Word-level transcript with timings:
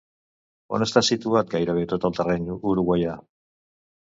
On 0.77 0.85
està 0.85 1.03
situat 1.09 1.53
gairebé 1.55 1.83
tot 1.93 2.07
el 2.09 2.17
terreny 2.21 2.51
uruguaià? 2.73 3.15